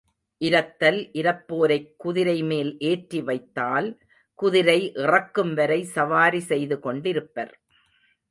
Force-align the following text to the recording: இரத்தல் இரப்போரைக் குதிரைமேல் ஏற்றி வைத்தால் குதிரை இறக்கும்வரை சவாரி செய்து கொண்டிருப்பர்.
இரத்தல் 0.41 1.09
இரப்போரைக் 1.13 1.89
குதிரைமேல் 2.03 2.71
ஏற்றி 2.79 3.21
வைத்தால் 3.21 3.89
குதிரை 4.39 4.91
இறக்கும்வரை 4.95 5.81
சவாரி 5.81 6.39
செய்து 6.39 6.79
கொண்டிருப்பர். 6.83 7.53